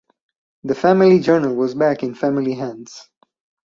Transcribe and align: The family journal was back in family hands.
The 0.63 0.73
family 0.73 1.19
journal 1.19 1.55
was 1.55 1.75
back 1.75 2.01
in 2.01 2.15
family 2.15 2.55
hands. 2.55 3.07